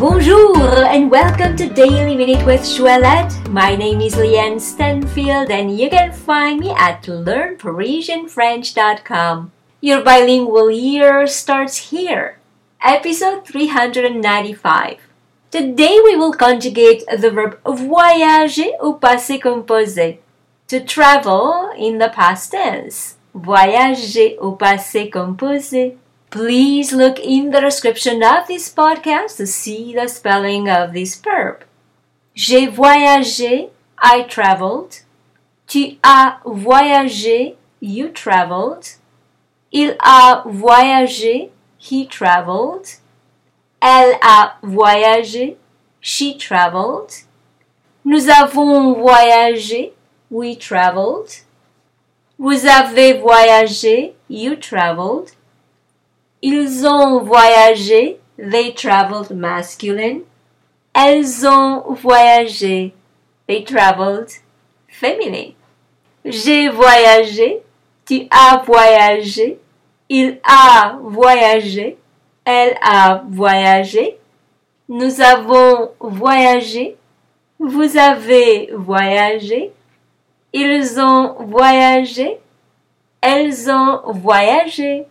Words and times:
Bonjour 0.00 0.56
and 0.86 1.10
welcome 1.10 1.56
to 1.56 1.68
Daily 1.68 2.16
Minute 2.16 2.46
with 2.46 2.62
Joëlette. 2.62 3.50
My 3.50 3.76
name 3.76 4.00
is 4.00 4.14
Leanne 4.14 4.58
Stanfield 4.58 5.50
and 5.50 5.78
you 5.78 5.90
can 5.90 6.10
find 6.10 6.58
me 6.58 6.70
at 6.70 7.02
learnparisianfrench.com. 7.02 9.52
Your 9.82 10.02
bilingual 10.02 10.70
year 10.70 11.26
starts 11.26 11.90
here. 11.90 12.38
Episode 12.80 13.44
395. 13.44 14.96
Today 15.50 16.00
we 16.02 16.16
will 16.16 16.32
conjugate 16.32 17.04
the 17.06 17.30
verb 17.30 17.58
voyager 17.66 18.72
au 18.80 18.94
passé 18.94 19.38
composé. 19.38 20.20
To 20.68 20.80
travel 20.80 21.72
in 21.76 21.98
the 21.98 22.08
past 22.08 22.52
tense. 22.52 23.16
Voyager 23.34 24.38
au 24.40 24.52
passé 24.52 25.10
composé. 25.10 25.98
Please 26.30 26.92
look 26.92 27.18
in 27.18 27.50
the 27.50 27.60
description 27.60 28.22
of 28.22 28.46
this 28.46 28.72
podcast 28.72 29.36
to 29.38 29.48
see 29.48 29.94
the 29.94 30.06
spelling 30.06 30.68
of 30.68 30.92
this 30.92 31.16
verb. 31.16 31.64
J'ai 32.36 32.68
voyagé, 32.68 33.70
I 33.98 34.22
traveled. 34.22 35.00
Tu 35.66 35.98
as 36.04 36.34
voyagé, 36.44 37.56
you 37.80 38.10
traveled. 38.10 38.96
Il 39.72 39.96
a 39.98 40.44
voyagé, 40.46 41.50
he 41.78 42.06
traveled. 42.06 43.00
Elle 43.82 44.16
a 44.22 44.52
voyagé, 44.62 45.56
she 46.00 46.38
traveled. 46.38 47.24
Nous 48.04 48.28
avons 48.28 48.94
voyagé, 48.94 49.94
we 50.30 50.56
traveled. 50.56 51.42
Vous 52.38 52.66
avez 52.66 53.14
voyagé, 53.14 54.14
you 54.28 54.54
traveled. 54.54 55.32
Ils 56.42 56.86
ont 56.86 57.22
voyagé, 57.22 58.18
they 58.38 58.72
traveled 58.74 59.30
masculine. 59.36 60.22
Elles 60.94 61.46
ont 61.46 61.92
voyagé, 61.94 62.94
they 63.46 63.62
traveled 63.62 64.30
féminin. 64.88 65.52
J'ai 66.24 66.68
voyagé, 66.68 67.62
tu 68.06 68.26
as 68.30 68.62
voyagé, 68.64 69.58
il 70.08 70.38
a 70.42 70.98
voyagé, 71.02 71.96
elle 72.44 72.76
a 72.82 73.22
voyagé. 73.28 74.18
Nous 74.88 75.20
avons 75.20 75.90
voyagé, 76.00 76.96
vous 77.58 77.96
avez 77.96 78.70
voyagé, 78.74 79.72
ils 80.52 80.98
ont 80.98 81.36
voyagé, 81.40 82.38
elles 83.20 83.70
ont 83.70 84.00
voyagé. 84.12 85.06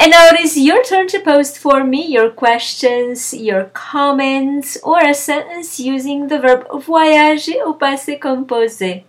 And 0.00 0.12
now 0.12 0.28
it 0.28 0.40
is 0.40 0.56
your 0.56 0.84
turn 0.84 1.08
to 1.08 1.18
post 1.18 1.58
for 1.58 1.82
me 1.82 2.06
your 2.06 2.30
questions, 2.30 3.34
your 3.34 3.64
comments, 3.74 4.78
or 4.84 5.00
a 5.00 5.12
sentence 5.12 5.80
using 5.80 6.28
the 6.28 6.38
verb 6.38 6.66
voyager 6.70 7.60
au 7.64 7.74
passé 7.74 8.18
composé. 8.18 9.02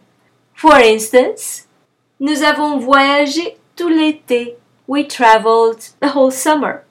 For 0.56 0.80
instance, 0.80 1.68
nous 2.20 2.42
avons 2.42 2.80
voyagé 2.80 3.58
tout 3.76 3.90
l'été. 3.90 4.56
We 4.88 5.06
traveled 5.06 5.90
the 6.00 6.10
whole 6.10 6.32
summer. 6.32 6.84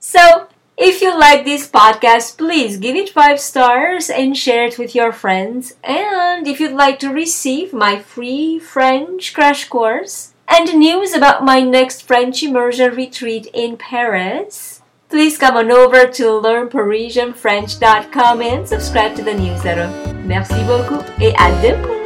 So, 0.00 0.48
if 0.78 1.02
you 1.02 1.12
like 1.18 1.44
this 1.44 1.68
podcast, 1.68 2.38
please 2.38 2.78
give 2.78 2.96
it 2.96 3.10
5 3.10 3.38
stars 3.38 4.08
and 4.08 4.36
share 4.36 4.64
it 4.64 4.78
with 4.78 4.94
your 4.94 5.12
friends. 5.12 5.74
And 5.84 6.48
if 6.48 6.60
you'd 6.60 6.72
like 6.72 6.98
to 7.00 7.12
receive 7.12 7.74
my 7.74 7.98
free 7.98 8.58
French 8.58 9.34
crash 9.34 9.68
course, 9.68 10.32
and 10.48 10.78
news 10.78 11.14
about 11.14 11.44
my 11.44 11.60
next 11.60 12.02
French 12.02 12.42
immersion 12.42 12.94
retreat 12.94 13.48
in 13.52 13.76
Paris, 13.76 14.80
please 15.08 15.38
come 15.38 15.56
on 15.56 15.70
over 15.70 16.06
to 16.06 16.24
learnparisianfrench.com 16.24 18.42
and 18.42 18.68
subscribe 18.68 19.14
to 19.16 19.22
the 19.22 19.34
newsletter. 19.34 19.88
Merci 20.24 20.62
beaucoup 20.64 21.04
et 21.20 21.34
à 21.36 21.50
demain! 21.62 21.97